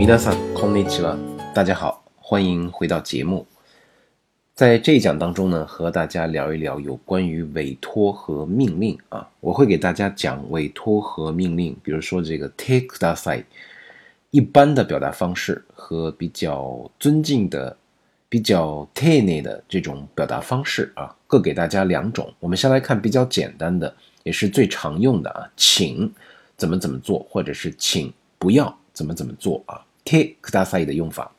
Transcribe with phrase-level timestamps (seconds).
[0.00, 1.16] 皆さんこんにちは。
[1.54, 3.46] 大家好，欢迎回到节目。
[4.54, 9.28] 在这一讲当中呢，和大家聊一聊有关于委托和命令啊。
[9.40, 13.44] 我会给大家讲委托和命令，比如说这个 take that side，
[14.30, 17.76] 一般的表达方式和比较尊敬的、
[18.28, 22.32] 比较丁寧的这种表达方式啊，各给大家两种。
[22.40, 26.10] 我们先来看比较简单的，也是最常用的啊，请
[26.56, 29.84] 怎么怎么做，或者是请不要怎么怎么做啊。
[30.10, 31.30] take that side 的用法，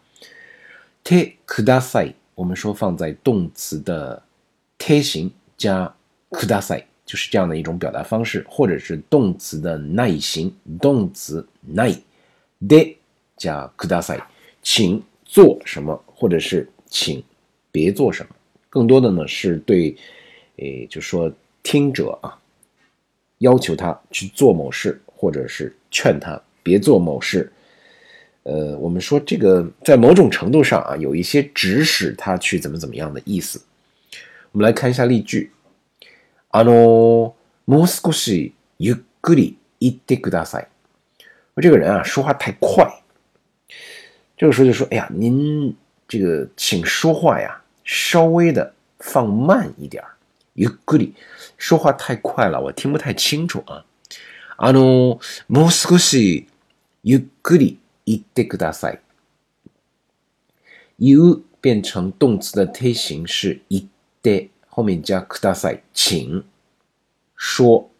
[1.03, 2.13] take that side。
[2.35, 4.21] 我们说放在动词的
[4.77, 5.91] 贴形加
[6.29, 11.91] ください，就是这样的一种表达方式，或者是动词的耐形，动词耐
[12.61, 12.97] で
[13.35, 14.21] 加ください，
[14.61, 17.23] 请做什么，或者是请
[17.71, 18.35] 别做什么。
[18.70, 19.97] 更多的呢是对，
[20.57, 22.38] 诶，就说听者啊，
[23.39, 27.52] 要求他去做某事，或者是劝他别做某事。
[28.44, 33.61] 呃，我们说这个在某种程度上啊，有一些指使他去怎么怎么样的意思。
[34.53, 35.52] 我们来看一下例句。
[36.50, 40.67] あのもう少しゆっくり言ってください。
[41.55, 42.88] 我这个人啊，说话太快。
[44.38, 45.75] 这个时候就说：“哎呀，您
[46.08, 50.16] 这个请说话呀，稍微的放慢一点儿。
[50.55, 51.16] ゆっくり
[51.58, 53.83] 说话太快了，我听不太清楚啊。
[54.55, 56.47] あのもう少し
[57.03, 59.00] ゆっくり。” 言ってください。
[60.98, 63.84] 言变成动词的推形是言っ
[64.22, 66.44] て后面加ください，请
[67.36, 67.91] 说，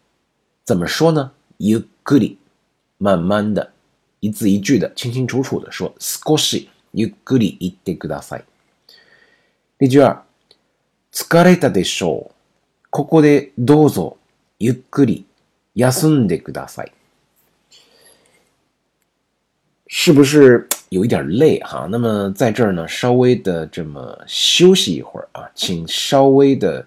[0.65, 1.31] 怎么说呢？
[1.59, 2.37] ゆっくり，
[2.99, 3.71] 慢慢的，
[4.19, 5.93] 一字一句的，清清楚楚的说。
[5.99, 8.45] 少しゆっくり言ってください。
[9.79, 10.23] 例句二、
[11.11, 12.35] 疲れたでしょう。
[12.89, 14.17] ここでどうぞ
[14.59, 15.25] ゆっくり
[15.75, 16.91] 休んでください。
[19.92, 21.86] 是不是有一点累哈？
[21.90, 26.86] 那么在这儿呢，稍微的这么休息一会儿啊，请稍微的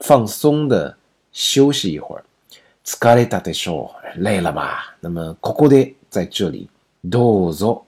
[0.00, 0.96] 放松的
[1.32, 2.24] 休息一会儿。
[2.82, 4.20] 疲れたでしょう？
[4.22, 4.96] 累了吧？
[5.00, 6.68] 那么ここで在这里，
[7.04, 7.84] どうぞ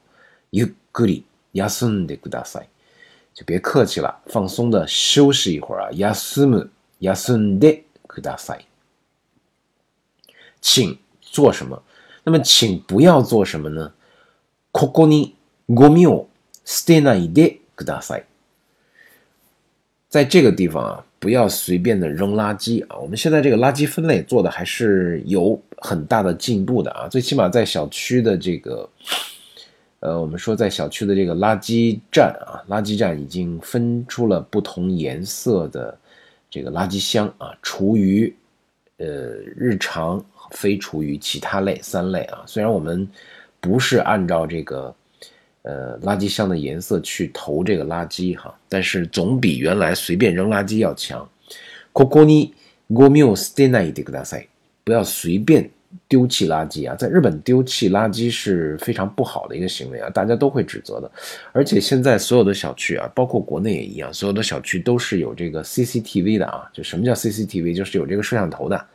[0.51, 2.69] ゆっくり休んでください。
[3.35, 5.91] 就别客气了，放松的休息一会儿啊。
[5.93, 6.69] 休む
[7.01, 8.67] 休んでください。
[10.61, 11.83] 请做什么？
[12.25, 13.93] 那么请不要做什么呢？
[14.77, 15.37] ここに
[15.69, 16.29] ゴミを
[16.65, 18.25] 捨てないでください。
[20.09, 22.97] 在这个地方啊，不要随便的扔垃圾啊。
[22.97, 27.09] 我们现在这个垃圾分类做的还是有很大的进步的啊。
[27.09, 28.89] 最起码在小区的这个，
[30.01, 35.99] 呃，我们说在小区的这个垃圾站啊，垃圾站已经分出了不同颜色的
[36.49, 38.35] 这个垃圾箱啊，厨余、
[38.99, 39.07] 呃，
[39.57, 42.43] 日常、非厨余、其他类三类啊。
[42.47, 43.07] 虽然我们。
[43.61, 44.95] 不是按照这个，
[45.63, 51.29] 呃，垃圾箱的颜色去投这个垃圾哈，但是总比原来随便扔垃圾要强。
[51.93, 52.55] ここに
[52.91, 54.49] ゴミを捨てないでください。
[54.83, 55.71] 不要随便
[56.09, 56.97] 丢弃垃圾啊！
[56.97, 61.09] 在日本丢弃垃圾是非常不好的一个行为啊，大家都会指责的。
[61.53, 66.69] 而且现在所有的小区啊，包括国内也一样，所有的小区都是有这个 CCTV 的啊。
[66.73, 67.75] 就什么叫 CCTV？
[67.75, 68.87] 就是有这个摄像头的。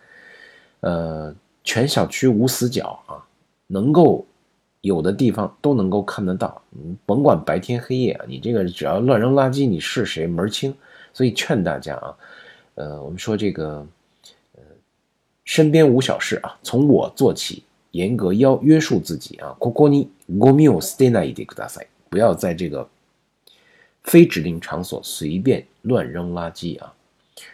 [0.82, 1.34] 呃，
[1.64, 3.24] 全小区无死角啊，
[3.68, 4.26] 能够。
[4.82, 10.74] 有的地方都能够看得到，你甭管白天黑夜啊，你这个只要乱扔垃圾，你是谁门儿清。
[11.14, 12.16] 所以劝大家啊，
[12.76, 13.86] 呃，我们说这个，
[14.56, 14.62] 呃，
[15.46, 19.56] 身边无小事啊，从我做起，严格要约束自己啊。
[19.60, 21.88] ここにゴミを捨てないでください。
[22.10, 22.88] 不要在这个
[24.04, 26.94] 非指定场所随便乱扔垃圾啊。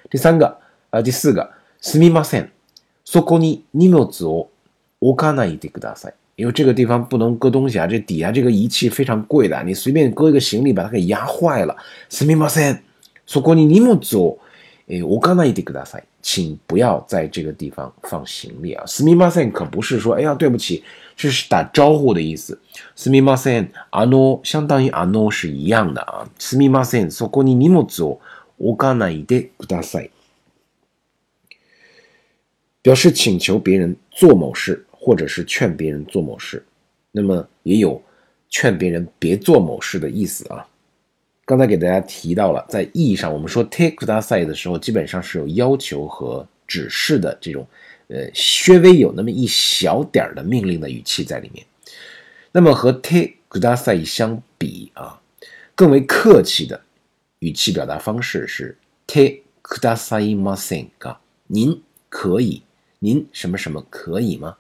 [0.10, 0.60] 第三个
[0.92, 1.50] 啊，第四个，
[1.82, 2.52] すみません。
[3.06, 4.50] そこに荷物を
[5.00, 6.14] 置かないでください。
[6.38, 11.76] 因为这个地方不能搁东西啊，这底下这个仪器非常贵的，你随便搁一个行李，把它给压坏了。
[12.10, 12.80] すみません。
[13.28, 14.40] そこに荷物を
[14.88, 16.04] え置かないでください。
[16.24, 18.84] 请不要在这个地方放行李啊。
[18.88, 20.84] すみません可不是说哎呀对不起，
[21.16, 22.60] 这是打招呼的意思。
[22.96, 23.70] すみません。
[23.92, 26.28] あの相当于あの是一样的啊。
[26.40, 27.12] すみません。
[27.12, 28.20] そこに荷物を
[28.60, 30.10] 置かないでください。
[32.84, 34.86] 表示请求别人做某事。
[34.99, 36.65] 或者是劝别人做某事，
[37.13, 38.03] 那么也有
[38.51, 40.67] 劝别人别做某事的意思啊。
[41.45, 47.67] 刚才给大家提到了，在意义上，我们说 take that side 的时候，基本上是有要求和指示的这种，
[48.09, 51.65] 呃，稍微有那么一小点儿的命令的语气在里面。
[52.53, 55.19] 那么和 take that side 相比啊，
[55.75, 56.79] 更为客气的
[57.39, 59.39] 语气表达方式是 take
[59.81, 61.81] that side m u s i n 啊，您
[62.11, 62.63] 可以，
[62.99, 64.57] 您什么什么可以吗？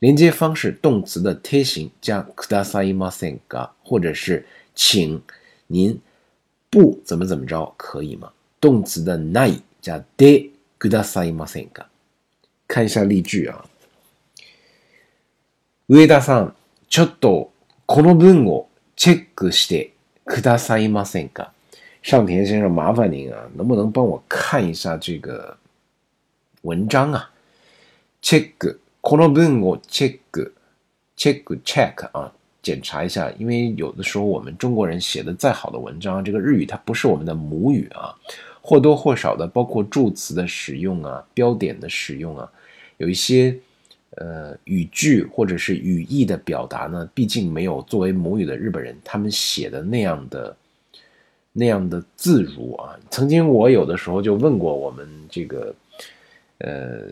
[0.00, 5.22] 连接方式动词的贴形加くださいませんか，或者是请
[5.68, 6.00] 您
[6.70, 8.32] 不怎么怎么着，可以吗？
[8.60, 11.86] 动词的ない加でくださいませんか。
[12.68, 13.64] 看一下例句啊。
[15.88, 16.54] 上田さん、
[16.88, 17.52] ちょっと
[17.86, 19.92] この文をチェックして
[20.24, 21.52] くださいませんか。
[22.02, 25.56] 上田先生，麻烦您啊，能不能帮我看一下这个
[26.62, 27.30] 文章啊？
[28.20, 28.52] check
[29.00, 30.18] この文を check
[31.16, 38.14] check check 啊，检查一下，因为有的时候我们中国人写的再好的文章，这个日语它不是我们的母语啊，
[38.60, 42.50] 或多或少的，包括助词的使用啊，标点的使用啊，
[42.98, 43.56] 有一些
[44.16, 50.56] 呃语句或者是语义的表达呢，毕竟没有作为母语的日本人他们写的那样的。
[51.58, 52.94] 那样的自如啊！
[53.10, 55.74] 曾经我有的时候就问过我们这个，
[56.58, 57.04] 呃，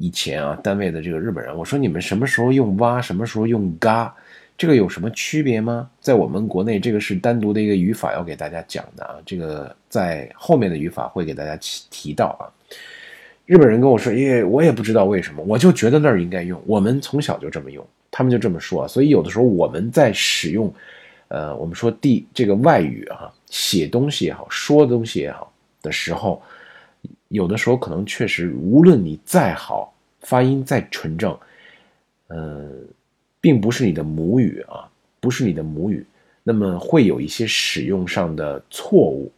[0.00, 4.12] 以前啊单位的这个日本人，我说你们什么时候用哇，什么时候用嘎，
[4.56, 5.90] 这个有什么区别吗？
[6.00, 12.48] 在我们国内，这个是单独的一个语法要给大家讲的啊，这个在后面的语法会给大家提提到啊。
[13.44, 20.72] 日本人跟我说，耶，我也不知道为什么，我就觉得那儿应该用，我们从小就这么用，他们就这么说，所以有的时候我们在使用。
[21.28, 26.42] 呃，我们说第这个外语啊，写东西也好，说东西也好的时候，
[27.29, 31.37] 有的时候可能确实，无论你再好，发音再纯正，
[32.27, 32.87] 嗯，
[33.39, 34.89] 并不是你的母语啊，
[35.19, 36.05] 不是你的母语，
[36.43, 39.31] 那么会有一些使用上的错误。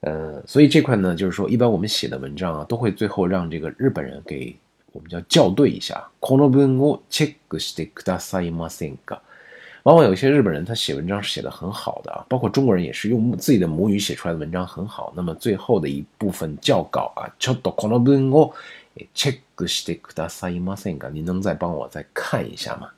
[0.00, 4.56] 呃，所以这块呢，就是说，一般我们写的文章啊，都会最后让这个日本人给
[4.90, 6.10] 我们叫校对一下。
[6.20, 9.20] この文をチェックしてくださいませんか？
[9.86, 15.12] 往往有些日本人他写文章是写的很好的啊，包括中国人也是用自己的母语写出来的文章很好。
[15.16, 18.54] 那么最后的一部分校稿啊，ちょっとこの文を
[19.12, 21.10] チェックしてくださいませんか？
[21.10, 22.90] 您能再帮我再看一下吗？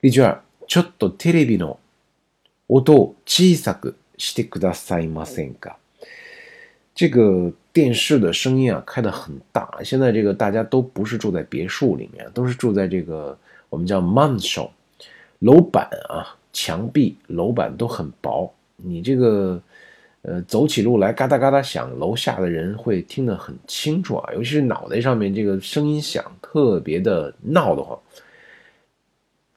[0.00, 1.78] 例句二、ちょっとテレビの
[2.68, 5.76] 音を小さくしてくださいませんか？
[6.94, 9.68] 这个电视的声音啊开的很大。
[9.82, 13.36] 现在这个大家都不是住在别墅里面，都是住在这个
[13.68, 14.68] 我们叫 mansion。
[15.39, 19.61] 楼板啊，墙壁、楼板都很薄，你这个，
[20.23, 27.97] 呃，走起路来嘎哒嘎哒响，楼下的人会听得很清楚啊，尤其是脑袋上面这个声音响，特别的闹得慌。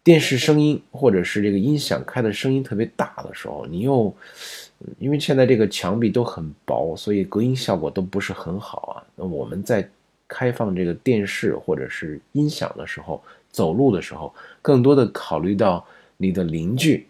[0.05, 4.15] 电视声音或者是这个音响开的声音特别大的时候，你又，
[5.01, 9.03] 因为现在这个墙壁都很薄，所以隔音效果都不是很好啊。
[9.17, 9.89] 那我们在
[10.29, 13.21] 开放这个电视或者是音响的时候。
[13.53, 17.07] 走路的时候，更多的考虑到你的邻居，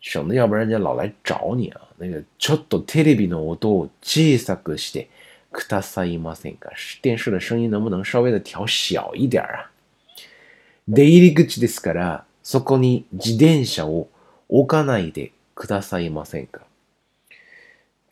[0.00, 1.80] 省得要不然人家老来找你啊。
[1.96, 5.08] 那个ちょっとテレビの音を小さくして
[5.52, 6.70] くださいませんか？
[7.00, 9.70] 电视的声音能不能稍微的调小一点啊？
[10.88, 14.08] 出入り口ですから、そこに自転車を
[14.48, 16.63] 置かないでくださいませんか？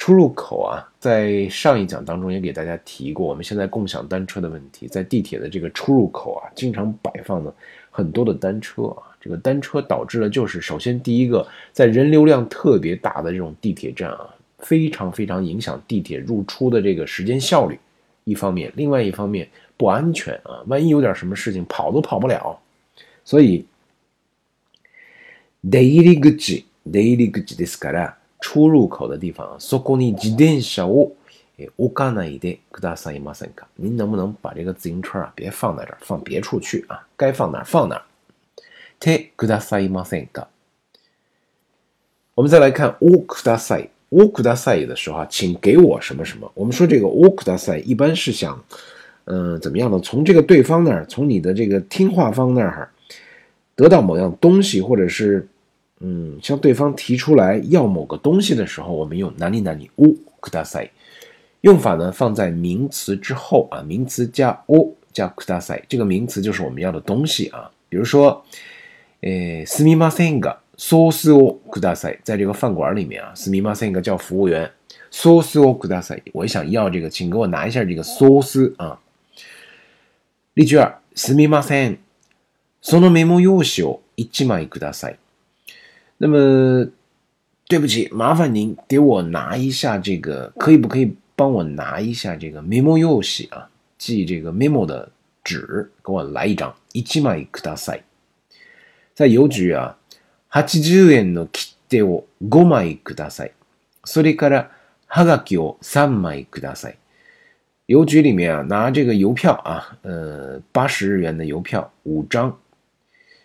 [0.02, 7.54] 出入口啊，在上一讲当中也给大家提过，我们现在共享单车的问题，在地铁的这个出入口啊，经常摆放的
[7.90, 17.78] 很多的单车啊，这个单车导致了就是，首先第一个，在人流量特别大的这种地铁站啊，非常非常影响地铁入出的这个时间效率，
[18.24, 22.58] 一方面，另外一方面不安全啊，万一有点什么事情，跑都跑不了，
[23.26, 23.66] 所以
[25.64, 28.14] 出入口、出入口ですから。
[28.42, 31.16] 出入口的地方，そこに自転車を
[31.78, 33.66] 置かないでくださいませんか？
[33.78, 37.08] 您能不能把这个自行车啊，别放在这儿，放别处去啊？
[37.18, 38.04] 该放哪儿放哪儿。
[39.00, 40.48] てくださいませんか？
[42.36, 43.90] 我们再来看おください。
[44.12, 46.52] おください的时候啊，请给我什么什么？
[46.54, 48.64] 我们说这个おください，一般是想，
[49.26, 50.00] 嗯，怎么样呢？
[50.00, 52.90] 从这个对方那儿，从你的这个听话方那儿，
[53.76, 55.48] 得到某样东西，或者是。
[56.02, 60.92] 嗯，向对方提出来要某个东西的时候，我们用哪里哪里乌ください。
[61.62, 67.72] 用法呢放在名词之后啊，名词加お加ください，这个名词就是我们要的东西啊。
[67.90, 68.44] 比如说，
[69.22, 74.70] 诶，すみませんがソースをください，在这个饭馆里面啊，すみませんが叫服务员，
[75.10, 79.00] ソースをください，我想要这个，请给我拿一下这个ソース啊。
[80.54, 81.98] 例句二、すみません、
[82.82, 85.18] そのメモ用紙を一枚ください。
[86.22, 86.90] 那么，
[87.68, 93.70] 对不起，麻烦您给我拿一下这个，可以不可以帮我拿一下这个 memo 用纸啊？
[93.98, 95.12] 记这个 memo 的
[95.44, 96.74] 纸，给我来一张。
[96.94, 98.02] 一枚ください。
[99.14, 99.98] 在邮局啊，
[100.48, 103.52] 八十円の切手を五枚ください。
[104.04, 104.72] それから
[105.08, 106.98] はがきを三枚ください。
[107.88, 112.58] 邮局里面啊，拿这个邮票啊，呃，八十日元的邮票五张。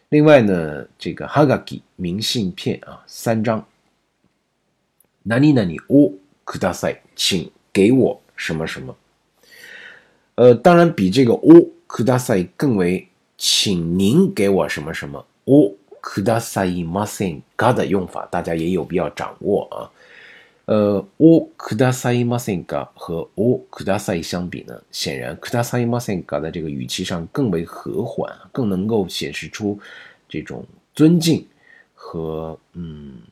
[0.08, 3.64] 另外呢，这个哈嘎吉明信片啊，三张。
[5.24, 8.96] 哪里哪里哦，ください，请给我什么什么。
[10.34, 13.08] 呃，当然比这个哦，ください更为，
[13.38, 15.24] 请您给我什么什么。
[15.44, 19.90] 哦，くださいませんか的用法，大家也有必要掌握啊。
[20.66, 29.78] 呃，おくださいませんか和おください相比呢，显然くださいませんか的这个语气上更为和缓，更能够显示出
[30.28, 31.44] 这种尊敬
[31.94, 33.22] 和嗯，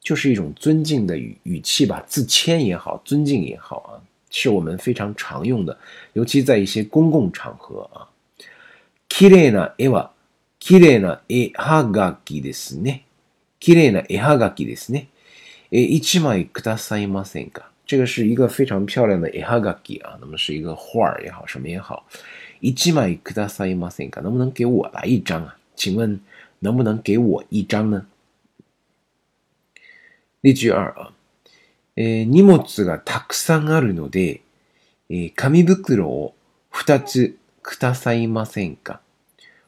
[0.00, 4.00] 就是一种尊敬的语语气吧，自谦也好，尊敬也好啊，
[4.30, 5.76] 是我们非常常用的，
[6.14, 8.08] 尤其在一些公共场合啊。
[9.06, 10.12] きれいな絵は
[10.58, 13.04] きれいな絵はがきですね。
[13.60, 15.08] きれいな絵はがきですね。
[15.71, 17.69] 诶，一枚くださいませんか？
[17.85, 22.05] 这个是一个非常漂亮的絵はがき啊，那么是一个画儿也好，什么也好。
[22.61, 24.21] 一枚くださいませんか？
[24.21, 25.57] 能不能给我来一张啊？
[25.75, 26.19] 请问
[26.59, 28.05] 能不能给我一张呢？
[30.41, 31.11] 例句二啊，
[31.95, 34.41] え荷物がたくさんあるので、
[35.09, 36.33] え紙袋を
[36.69, 38.99] 二つくださいませんか？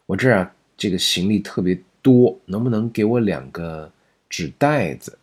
[0.07, 3.91] 我这儿啊，这个行李特别多，能不能给我两个
[4.29, 5.17] 纸袋子？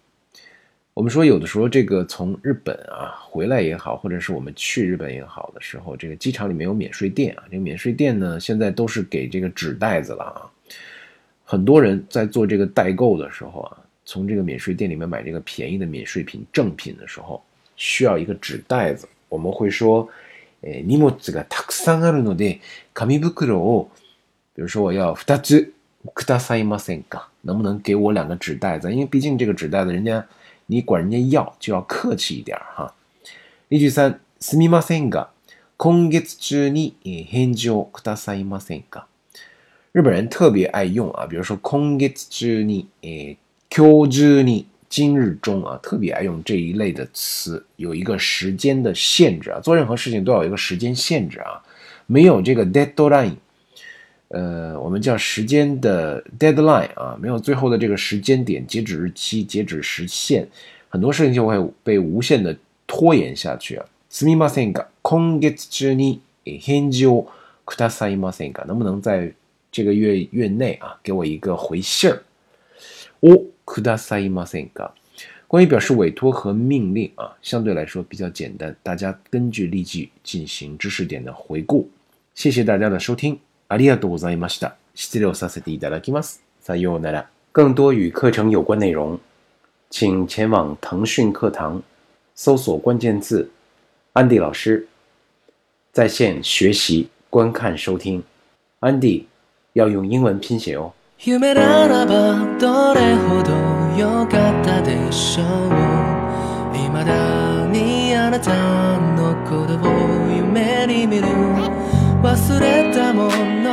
[0.97, 7.43] 我们说，有的时候这个从日本啊回来也好，或者是我们去日本也好的时候，这个机场里面有免税店啊。
[7.50, 10.45] 这个免税店呢，现在都是给这个纸袋子了啊。
[11.43, 17.41] 很多人在做这个代购的时候啊，从这个免税店里面买这个便宜的免税品正品的时候，
[17.75, 19.09] 需要一个纸袋子。
[19.29, 20.07] 我们会说，
[20.62, 22.59] 诶，荷物がたくさんあるので、
[22.93, 23.89] 紙袋を，
[24.53, 25.73] 比如说我要二つ
[26.13, 27.23] くださいませんか？
[27.41, 28.91] 能不能给我两个纸袋子？
[28.91, 30.23] 因为毕竟这个纸袋子人家。
[30.67, 32.93] 你管人家要就要客气一点哈。
[33.69, 35.29] 例句三、すみませんが、
[35.77, 36.95] 今月中に
[37.29, 39.07] 返事をくださいませんか。
[39.93, 43.38] 日本人特别爱用啊，比如说今月中に、え
[43.69, 51.62] 今日中に、今日中啊，特别爱用这一类的词，有一个时间的限制啊，做任何事情都要有一个时间限制啊，
[52.05, 53.35] 没有这个 deadline。
[54.29, 60.47] 呃，我们叫时间的 deadline 啊，没有最后的这个时间点、截止日期、截止时限，
[60.89, 62.55] 很多事情就会被无限的
[62.88, 63.85] 拖延下去啊。
[64.09, 67.27] すみませんが、今月中に返事を
[67.65, 68.65] くださいませんか？
[68.65, 69.33] 能不能在
[69.71, 72.23] 这个月月内啊，给我一个回信儿？
[73.21, 74.91] おくださいませんか？
[75.47, 81.88] 关于表示委托和命令啊，相对来说比较简单，大家根据例句进行知识点的回顾。
[82.33, 83.39] 谢谢大家的收听。
[83.67, 84.75] ありがとうございました。
[84.95, 86.43] 失礼させていただきます。
[86.62, 87.29] さようなら。
[87.51, 89.19] 更多与课程有关内容，
[89.89, 91.81] 请前往腾讯课堂，
[92.35, 93.51] 搜索关键字“
[94.13, 94.88] 安迪老师”，
[95.91, 98.23] 在线学习、观看、收听。
[98.79, 99.27] 安迪
[99.73, 100.93] 要用英文拼写哦。
[112.28, 113.30] 忘れたも
[113.62, 113.67] の